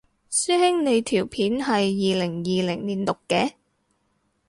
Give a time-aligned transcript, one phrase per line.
[0.31, 3.53] 師兄你條片係二零二零年錄嘅？